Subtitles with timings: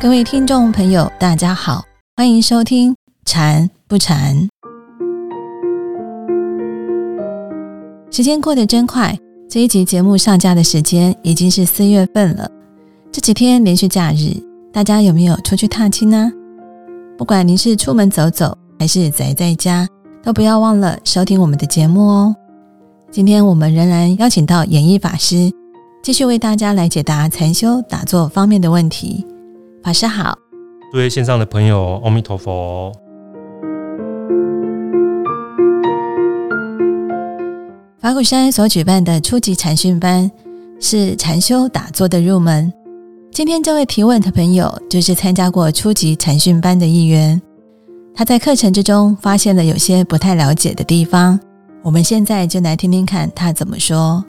[0.00, 1.82] 各位听众朋友，大家好，
[2.16, 2.92] 欢迎收听
[3.24, 4.36] 《禅不禅》。
[8.08, 9.18] 时间过得真快，
[9.50, 12.48] 这一集节目上架的时间已经是四月份了。
[13.10, 14.40] 这几天连续假日，
[14.72, 16.30] 大家有没有出去踏青呢？
[17.18, 19.84] 不管您是出门走走，还是宅在家，
[20.22, 22.36] 都不要忘了收听我们的节目哦。
[23.10, 25.50] 今天我们仍然邀请到演艺法师，
[26.04, 29.26] 继续为大家来解答禅修打坐方面的问题。
[29.88, 30.36] 法师好，
[30.92, 32.92] 各位线上的朋友，阿弥陀佛。
[37.98, 40.30] 法鼓山所举办的初级禅训班
[40.78, 42.70] 是禅修打坐的入门。
[43.32, 47.40] 今天这位提问的朋友就是参加过初级禅训班的一员，
[48.14, 51.40] 他在课程之中发现了有些不太了解的地方。
[51.82, 54.22] 我们现在就来听听看他怎么说。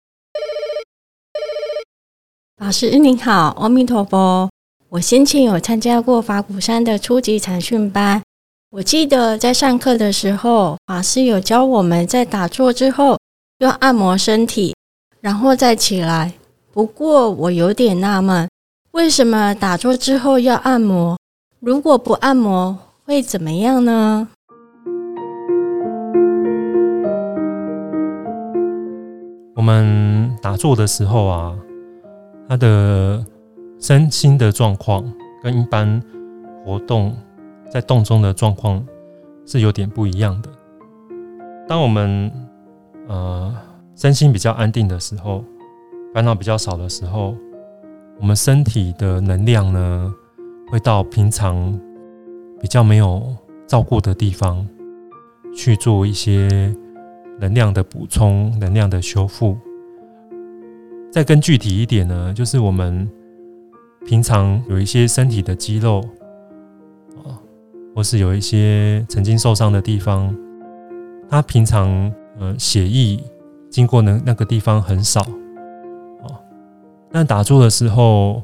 [2.62, 4.50] 老师您好，阿弥陀佛。
[4.92, 8.23] 我先前有参加过法鼓山的初级禅训班，
[8.72, 13.16] 我记得在上课的时候，法师有教我们在打坐之后
[13.59, 14.76] 要按摩身体，
[15.22, 16.34] 然后再起来。
[16.73, 18.50] 不过我有点纳闷，
[18.94, 21.16] 为什么打坐之后要按摩？
[21.59, 24.28] 如果不按摩会怎么样呢？
[29.56, 31.56] 我们打坐的时候啊，
[32.50, 33.24] 它的。
[33.80, 35.02] 身心的状况
[35.41, 36.02] 跟一般
[36.66, 37.16] 活动
[37.72, 38.85] 在动中的状况
[39.45, 40.49] 是有点不一样的。
[41.66, 42.30] 当我们
[43.07, 43.55] 呃
[43.95, 45.44] 身心比较安定的时候，
[46.13, 47.35] 烦恼比较少的时候，
[48.19, 50.13] 我们身体的能量呢
[50.69, 51.80] 会到平常
[52.59, 53.33] 比较没有
[53.66, 54.67] 照顾的地方
[55.55, 56.75] 去做一些
[57.39, 59.57] 能量的补充、能量的修复。
[61.12, 63.09] 再更具体一点呢，就是我们。
[64.06, 66.04] 平常有一些身体的肌肉
[67.24, 67.38] 啊，
[67.96, 70.36] 或是有一些曾经受伤的地方，
[71.30, 73.22] 他平常呃血液
[73.70, 75.22] 经过那那个地方很少。
[75.22, 76.28] 啊，
[77.12, 78.42] 但打坐的时候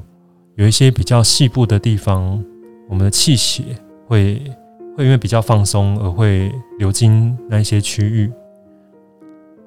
[0.55, 2.43] 有一些比较细部的地方，
[2.87, 3.63] 我们的气血
[4.07, 4.41] 会
[4.95, 8.31] 会因为比较放松而会流经那一些区域，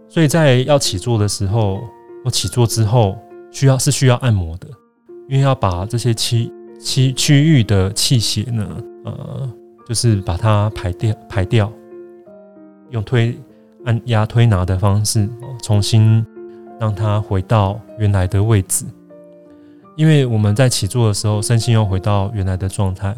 [0.09, 1.81] 所以在要起坐的时候
[2.25, 3.19] 或起坐之后，
[3.51, 4.69] 需要是需要按摩的。
[5.29, 6.51] 因为要把这些区
[6.81, 8.67] 区区域的气血呢，
[9.05, 9.53] 呃，
[9.87, 11.71] 就是把它排掉排掉，
[12.91, 13.39] 用推
[13.85, 15.29] 按压推拿的方式，
[15.63, 16.25] 重新
[16.81, 18.87] 让它回到原来的位置。
[19.97, 23.15] 因为我们在起坐的时候，身心又回到原来的状态。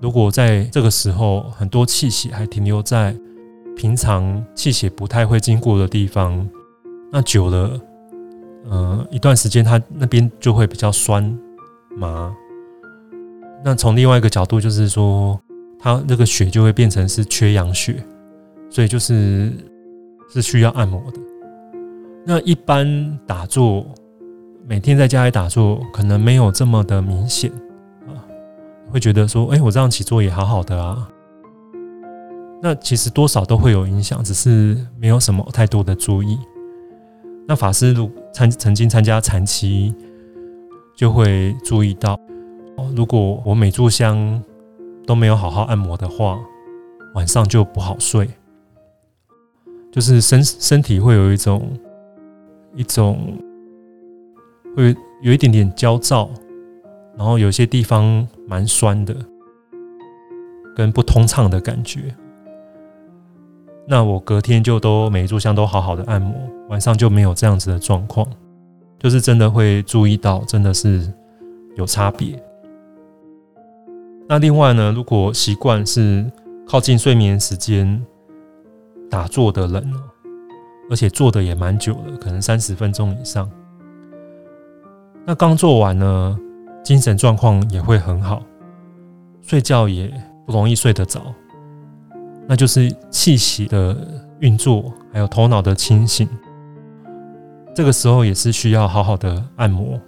[0.00, 3.14] 如果在这个时候，很多气血还停留在
[3.76, 6.48] 平常气血不太会经过的地方，
[7.10, 7.78] 那久了。
[8.68, 11.36] 呃，一段时间，它那边就会比较酸
[11.96, 12.34] 麻。
[13.64, 15.40] 那从另外一个角度，就是说，
[15.78, 18.04] 它那个血就会变成是缺氧血，
[18.70, 19.52] 所以就是
[20.32, 21.18] 是需要按摩的。
[22.24, 23.84] 那一般打坐，
[24.66, 27.50] 每天在家里打坐，可能没有这么的明显
[28.06, 28.14] 啊，
[28.90, 31.08] 会觉得说，哎，我这样起坐也好好的啊。
[32.62, 36.38] 那其实多少都会有影响，只是没有什么太多的注意。
[37.46, 39.94] 那法师如参曾经参加禅期，
[40.96, 42.14] 就会注意到，
[42.76, 44.42] 哦如果我每炷香
[45.06, 46.38] 都没有好好按摩的话，
[47.14, 48.28] 晚上就不好睡，
[49.90, 51.78] 就是身身体会有一种
[52.74, 53.36] 一种
[54.76, 56.30] 会有一点点焦躁，
[57.18, 59.14] 然后有些地方蛮酸的，
[60.74, 62.14] 跟不通畅的感觉。
[63.86, 66.34] 那我隔天就都每一炷香都好好的按摩，
[66.68, 68.26] 晚上就没有这样子的状况，
[68.98, 71.12] 就是真的会注意到，真的是
[71.74, 72.40] 有差别。
[74.28, 76.24] 那另外呢，如果习惯是
[76.66, 78.00] 靠近睡眠时间
[79.10, 79.92] 打坐的人，
[80.88, 83.50] 而且坐的也蛮久了，可能三十分钟以上，
[85.26, 86.38] 那刚做完呢，
[86.84, 88.42] 精神状况也会很好，
[89.42, 90.08] 睡觉也
[90.46, 91.20] 不容易睡得着。
[92.48, 93.96] 那就是气息的
[94.40, 96.28] 运作，还有头脑的清醒。
[97.74, 99.98] 这个时候也是需要好好的按摩，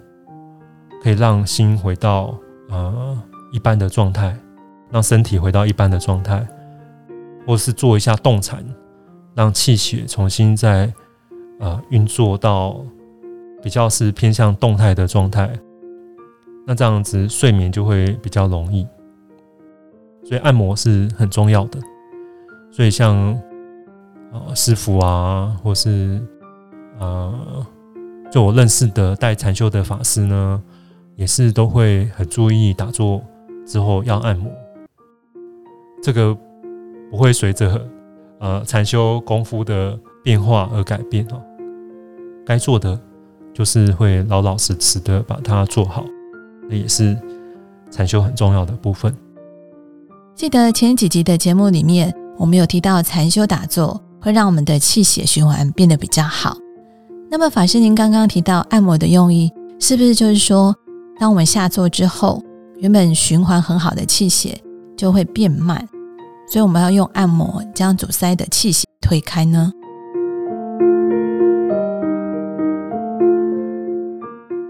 [1.01, 2.37] 可以让心回到
[2.69, 3.19] 呃
[3.51, 4.37] 一般的状态，
[4.91, 6.45] 让身体回到一般的状态，
[7.47, 8.63] 或是做一下动禅，
[9.33, 10.93] 让气血重新再
[11.59, 12.79] 呃运作到
[13.63, 15.49] 比较是偏向动态的状态。
[16.67, 18.85] 那这样子睡眠就会比较容易，
[20.23, 21.79] 所以按摩是很重要的。
[22.75, 23.15] 所以像
[24.33, 26.21] 呃师傅啊，或是
[26.99, 27.65] 呃
[28.29, 30.61] 就我认识的带禅修的法师呢，
[31.15, 33.23] 也是都会很注意打坐
[33.65, 34.51] 之后要按摩，
[36.03, 36.37] 这个
[37.09, 37.87] 不会随着
[38.41, 41.41] 呃禅修功夫的变化而改变哦。
[42.45, 42.99] 该做的
[43.53, 46.03] 就是会老老实实的把它做好，
[46.69, 47.17] 这也是
[47.89, 49.15] 禅修很重要的部分。
[50.35, 56.57] 记得前几集的节目里面，我们有提到禅修打坐会让我们的气血循环变得比较好。
[57.31, 60.75] 那么法师，您刚刚提到按摩的用意，是不是就是说，
[61.17, 62.43] 当我们下坐之后，
[62.79, 64.57] 原本循环很好的气血
[64.97, 65.87] 就会变慢，
[66.47, 69.71] 所以我们要用按摩将阻塞的气血推开呢？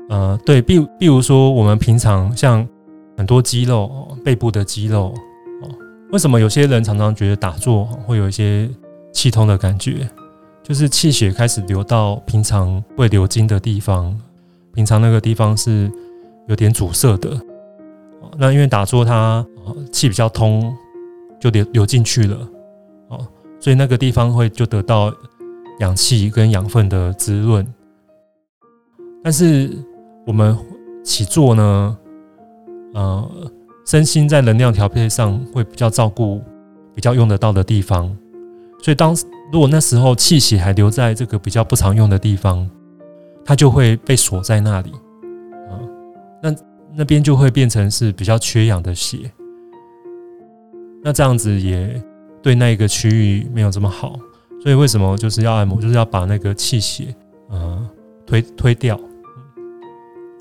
[0.09, 2.65] 呃，对，比比如说我们平常像
[3.17, 3.89] 很多肌肉，
[4.23, 5.13] 背部的肌肉。
[6.11, 8.69] 为什么有些人常常觉得打坐会有一些
[9.11, 10.09] 气通的感觉？
[10.63, 14.17] 就是气血开始流到平常会流经的地方，
[14.73, 15.91] 平常那个地方是
[16.47, 17.39] 有点阻塞的。
[18.37, 19.45] 那因为打坐它
[19.91, 20.73] 气比较通，
[21.39, 22.37] 就流流进去了
[23.09, 23.27] 哦，
[23.59, 25.13] 所以那个地方会就得到
[25.79, 27.65] 氧气跟养分的滋润。
[29.23, 29.69] 但是
[30.25, 30.57] 我们
[31.03, 31.97] 起坐呢，
[32.93, 33.31] 呃。
[33.85, 36.41] 身心在能量调配上会比较照顾，
[36.95, 38.07] 比较用得到的地方，
[38.81, 39.15] 所以当
[39.53, 42.67] 如果那时候气血还留在这个比较不常用的地方，
[43.45, 44.91] 它就会被锁在那里，
[45.69, 45.77] 啊，
[46.41, 46.55] 那
[46.95, 49.31] 那边就会变成是比较缺氧的血，
[51.03, 52.01] 那这样子也
[52.41, 54.17] 对那一个区域没有这么好，
[54.63, 57.15] 所以为什么就是要按摩，就是要把那个气血，
[57.49, 57.87] 呃，
[58.25, 58.99] 推推掉，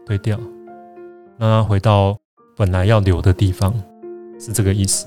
[0.06, 0.40] 推掉，
[1.36, 2.18] 让它回到。
[2.56, 3.74] 本来要留的地方
[4.38, 5.06] 是这个意思。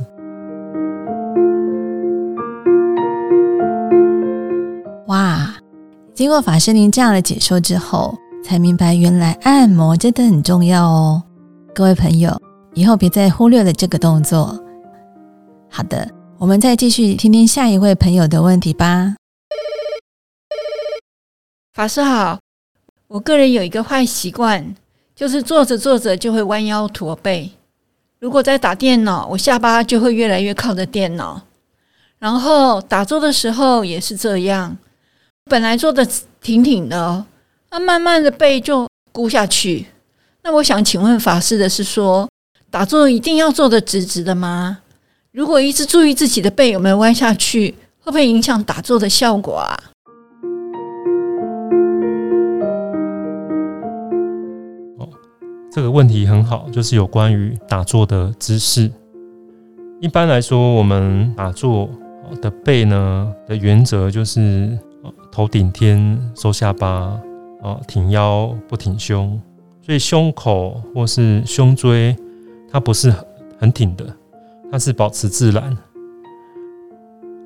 [5.07, 5.55] 哇，
[6.13, 8.13] 经过法师您这样的解说之后，
[8.43, 11.23] 才明白原来按摩真的很重要哦。
[11.73, 12.37] 各位朋友，
[12.73, 14.61] 以后别再忽略了这个动作。
[15.69, 19.15] 好的，我们再继续听听下一位朋友的问题吧。
[21.73, 22.39] 法师好，
[23.07, 24.75] 我个人有一个坏习惯。
[25.17, 27.49] 就是坐着坐着就会弯腰驼背，
[28.19, 31.41] 如果在打电脑，我下巴就会越来越靠着电脑，
[32.19, 34.77] 然后打坐的时候也是这样。
[35.45, 36.07] 本来坐的
[36.39, 37.25] 挺挺的，
[37.71, 39.87] 那慢慢的背就箍下去。
[40.43, 42.29] 那我想请问法师的是说，
[42.69, 44.77] 打坐一定要坐的直直的吗？
[45.31, 47.71] 如果一直注意自己的背有没有弯下去，
[48.01, 49.75] 会不会影响打坐的效果啊？
[55.77, 58.91] 这个问题很好，就是有关于打坐的姿势。
[60.01, 61.87] 一般来说，我们打坐
[62.41, 64.75] 的背呢的原则就是
[65.31, 67.21] 头顶天，收下巴，
[67.61, 69.39] 啊，挺腰不挺胸，
[69.83, 72.17] 所以胸口或是胸椎
[72.71, 73.13] 它不是
[73.59, 74.03] 很挺的，
[74.71, 75.77] 它是保持自然。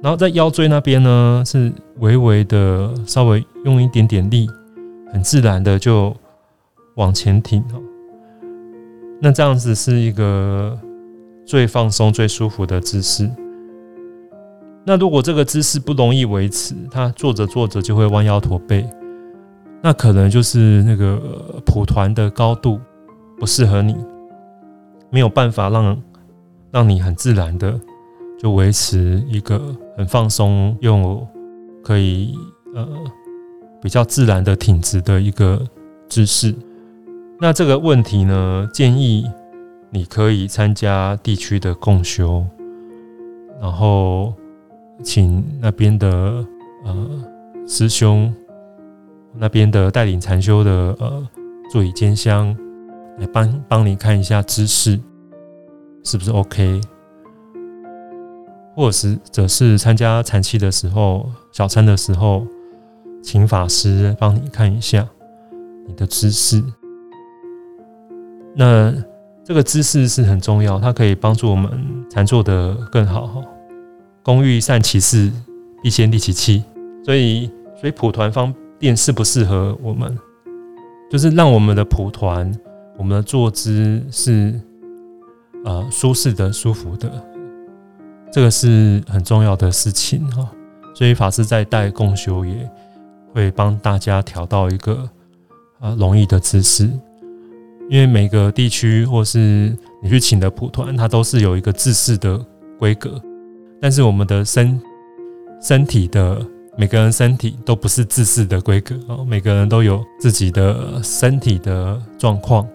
[0.01, 1.69] 然后在腰椎那边呢，是
[1.99, 4.47] 微微的稍微用一点点力，
[5.11, 6.15] 很自然的就
[6.95, 7.61] 往前挺。
[9.23, 10.75] 那这样子是一个
[11.45, 13.29] 最放松、最舒服的姿势。
[14.83, 18.83] 那如果这个姿势不容易维持，他坐着坐着就会弯腰驼背，
[19.79, 21.21] 那可能就是那个
[21.63, 22.79] 蒲团的高度
[23.37, 23.95] 不适合你，
[25.11, 26.01] 没有办法让
[26.71, 27.79] 让你很自然的
[28.39, 29.61] 就维持一个
[29.95, 31.27] 很放松又
[31.83, 32.35] 可以
[32.73, 32.87] 呃
[33.83, 35.61] 比较自然的挺直的一个
[36.09, 36.55] 姿势。
[37.43, 38.69] 那这个问题呢？
[38.71, 39.27] 建议
[39.89, 42.45] 你可以参加地区的共修，
[43.59, 44.31] 然后
[45.03, 46.07] 请那边的
[46.85, 47.25] 呃
[47.67, 48.31] 师兄
[49.33, 51.27] 那边的带领禅修的呃
[51.71, 52.55] 座椅兼香
[53.17, 54.99] 来帮帮你看一下姿势
[56.03, 56.79] 是不是 OK，
[58.75, 62.45] 或者是则是参加禅期的时候小餐的时候，
[63.23, 65.09] 请法师帮你看一下
[65.87, 66.63] 你的姿势。
[68.55, 68.93] 那
[69.43, 71.71] 这个姿势是很重要，它可以帮助我们
[72.09, 73.41] 禅坐的更好哈。
[74.23, 75.31] 工欲善其事，
[75.81, 76.63] 必先利其器。
[77.03, 80.15] 所以，所以蒲团方便适不适合我们，
[81.09, 82.51] 就是让我们的蒲团，
[82.97, 84.53] 我们的坐姿是
[85.65, 87.11] 呃舒适的、舒服的，
[88.31, 90.47] 这个是很重要的事情哈。
[90.93, 92.69] 所以法师在带共修也
[93.33, 95.09] 会帮大家调到一个
[95.79, 96.87] 啊容易的姿势。
[97.91, 102.39] 因为每个地区或是你去请的普团，它都是有一个自式的
[102.79, 103.21] 规格，
[103.81, 104.81] 但是我们的身
[105.61, 106.41] 身体的
[106.77, 112.65] 每个人身体都不是自式的规格哦，每个人都有自己的身体的状况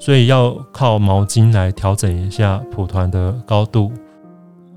[0.00, 3.92] 所以要靠毛巾来调整一下蒲团的高度，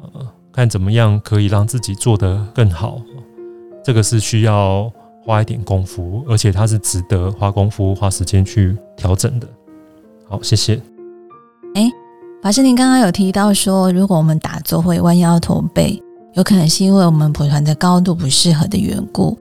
[0.03, 3.01] 呃，看怎么样可以让自己做得更好。
[3.83, 4.91] 这个是需要
[5.23, 9.47] 花一点功夫，而且它是值得花功夫、花时间去调整的。
[10.27, 10.81] 好，谢谢。
[12.41, 16.01] 法师，您刚刚有提到说，如果我们打坐会弯腰驼背，
[16.33, 19.37] 有可能是因为我们蒲团的高度不适合的缘故。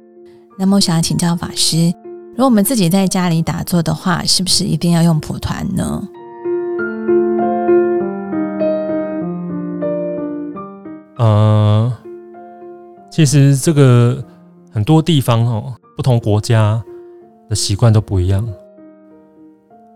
[0.58, 1.90] 那么，我想要请教法师，
[2.32, 6.08] 如果我们自己在家里打坐的话，是不是一定要用蒲团呢？
[11.16, 11.90] 呃，
[13.10, 14.22] 其实这个
[14.70, 16.82] 很多地方哦，不同国家
[17.48, 18.46] 的习惯都不一样。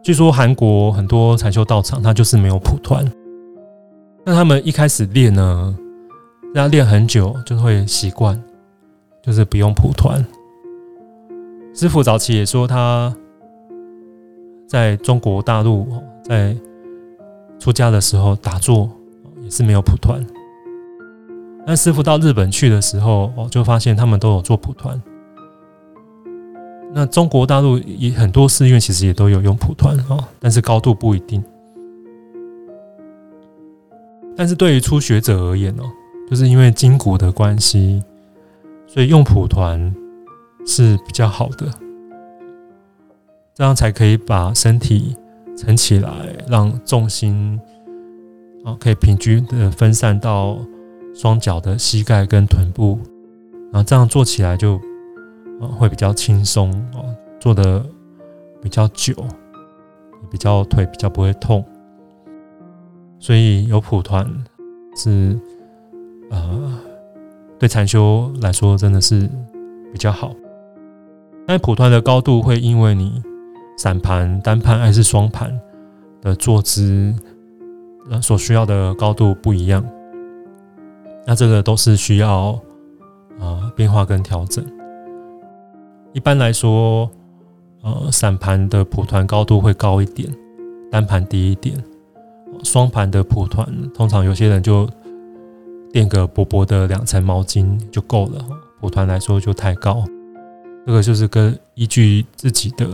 [0.03, 3.11] 据说韩国很多禅修道场，它就是没有蒲团。
[4.25, 5.77] 那他们一开始练呢，
[6.55, 8.43] 要练很久，就会习惯，
[9.23, 10.25] 就是不用蒲团。
[11.75, 13.15] 师傅早期也说，他
[14.69, 15.87] 在中国大陆
[16.23, 16.57] 在
[17.59, 18.91] 出家的时候打坐
[19.43, 20.25] 也是没有蒲团。
[21.67, 25.01] 但师傅到日本去的时候，哦，就发现他们都有做蒲团。
[26.93, 31.43] 那中国大陆也很多寺院其实也都有用蒲团哦，但是高度不一定。
[34.37, 35.85] 但是对于初学者而言哦，
[36.29, 38.03] 就是因为筋骨的关系，
[38.87, 39.95] 所以用蒲团
[40.67, 41.67] 是比较好的，
[43.55, 45.17] 这样才可以把身体
[45.57, 46.11] 撑起来，
[46.47, 47.59] 让重心
[48.65, 50.59] 啊可以平均的分散到
[51.15, 52.99] 双脚的膝盖跟臀部，
[53.73, 54.81] 然后这样做起来就。
[55.79, 57.83] 会比较轻松哦，做的
[58.61, 59.15] 比较久，
[60.31, 61.65] 比较腿比较不会痛，
[63.19, 64.29] 所以有蒲团
[64.95, 65.39] 是
[66.29, 66.79] 呃
[67.59, 69.27] 对禅修来说真的是
[69.91, 70.35] 比较好。
[71.47, 73.23] 但蒲团的高度会因为你
[73.79, 75.59] 散盘、单盘还是双盘
[76.21, 77.15] 的坐姿，
[78.11, 79.83] 呃所需要的高度不一样，
[81.27, 82.59] 那这个都是需要
[83.41, 84.65] 啊变化跟调整。
[86.13, 87.11] 一般来说，
[87.83, 90.33] 呃，散盘的蒲团高度会高一点，
[90.91, 91.77] 单盘低一点。
[92.63, 94.89] 双盘的蒲团，通常有些人就
[95.93, 98.45] 垫个薄薄的两层毛巾就够了。
[98.81, 100.05] 蒲团来说就太高，
[100.87, 102.87] 这个就是跟依据自己的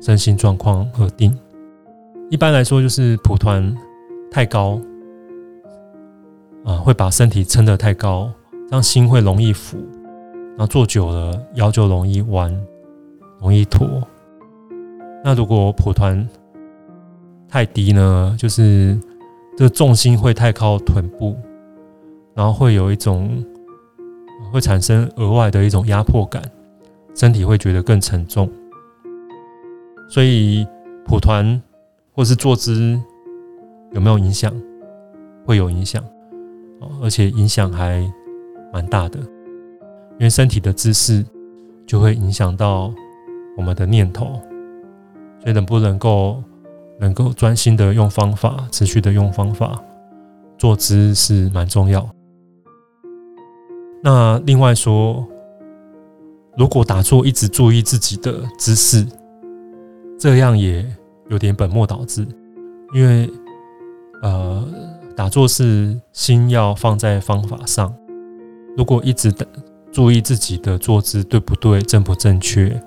[0.00, 1.36] 身心状况而定。
[2.30, 3.74] 一般来说，就是蒲团
[4.30, 4.80] 太高，
[6.64, 8.30] 啊，会把身体撑得太高，
[8.70, 9.78] 让心会容易浮。
[10.56, 12.52] 然后坐久了腰就容易弯，
[13.40, 13.86] 容易驼。
[15.22, 16.28] 那如果蒲团
[17.48, 18.36] 太低呢？
[18.38, 18.98] 就是
[19.56, 21.36] 这个重心会太靠臀部，
[22.34, 23.44] 然后会有一种
[24.52, 26.42] 会产生额外的一种压迫感，
[27.14, 28.50] 身体会觉得更沉重。
[30.08, 30.66] 所以
[31.04, 31.60] 蒲团
[32.12, 33.00] 或是坐姿
[33.92, 34.52] 有没有影响？
[35.46, 36.04] 会有影响，
[37.02, 38.10] 而且影响还
[38.72, 39.18] 蛮大的。
[40.18, 41.24] 因为身体的姿势
[41.86, 42.92] 就会影响到
[43.56, 44.40] 我们的念头，
[45.40, 46.42] 所以能不能够
[46.98, 49.80] 能够专心的用方法，持续的用方法，
[50.56, 52.08] 坐姿是蛮重要。
[54.02, 55.24] 那另外说，
[56.56, 59.06] 如果打坐一直注意自己的姿势，
[60.18, 60.84] 这样也
[61.28, 62.26] 有点本末倒置，
[62.92, 63.30] 因为
[64.20, 64.66] 呃，
[65.18, 67.92] 打坐是心要放在方法上，
[68.76, 69.44] 如果一直的。
[69.90, 72.80] 注意自己的坐姿对不对，正不正确？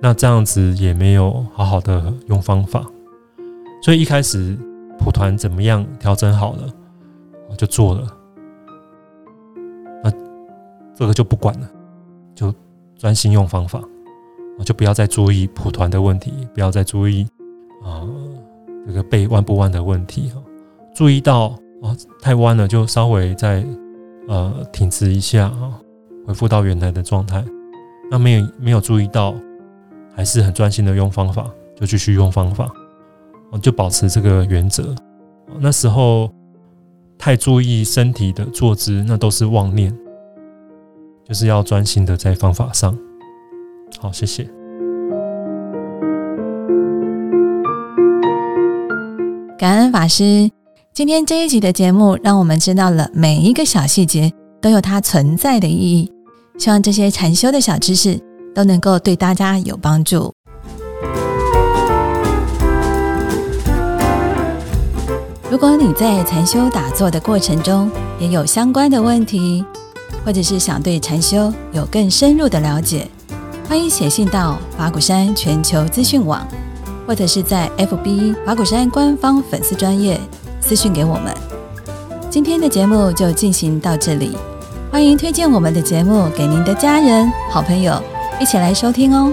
[0.00, 2.84] 那这样子也没有好好的用方法，
[3.82, 4.58] 所以一开始
[4.98, 6.66] 蒲团怎么样调整好了，
[7.48, 8.06] 我就做了。
[10.02, 10.10] 那
[10.94, 11.70] 这个就不管了，
[12.34, 12.52] 就
[12.96, 13.80] 专心用方法，
[14.58, 17.28] 我就不要再注意蒲团的问题，不要再注意
[17.84, 18.08] 啊
[18.86, 20.39] 这个背弯不弯的问题哈。
[21.00, 23.64] 注意到哦太弯了，就稍微再
[24.28, 25.80] 呃挺直一下啊。
[26.26, 27.42] 恢复到原来的状态，
[28.10, 29.34] 那没有没有注意到，
[30.14, 32.68] 还是很专心的用方法，就继续用方法，
[33.50, 34.94] 我就保持这个原则。
[35.58, 36.30] 那时候
[37.16, 39.96] 太注意身体的坐姿，那都是妄念，
[41.24, 42.94] 就是要专心的在方法上。
[43.98, 44.46] 好，谢谢。
[49.58, 50.50] 感恩法师，
[50.92, 54.32] 今天这一集的节目，让我们知道了每一个小细节。
[54.60, 56.12] 都有它存在的意义。
[56.58, 58.20] 希望这些禅修的小知识
[58.54, 60.34] 都能够对大家有帮助。
[65.50, 69.64] 如果你在禅修打坐的过程中也有相关的问题，
[70.26, 73.08] 或者是想对禅修有更深入的了解，
[73.66, 76.46] 欢迎写信到法鼓山全球资讯网，
[77.06, 80.20] 或者是在 FB 法鼓山官方粉丝专业
[80.60, 81.34] 私讯给我们。
[82.28, 84.36] 今天的节目就进行到这里，
[84.90, 88.00] 欢迎推荐我们的节目给您的家人、好朋友
[88.38, 89.32] 一起来收听哦。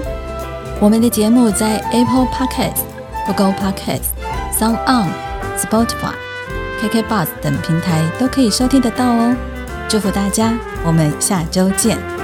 [0.80, 2.82] 我们的节目在 Apple Podcast、
[3.26, 4.10] Google Podcast、
[4.58, 5.10] Sound On、
[5.58, 6.14] Spotify、
[6.82, 9.36] KK Bus 等平台都可以收听得到哦。
[9.88, 10.54] 祝福大家，
[10.86, 12.17] 我们下周见。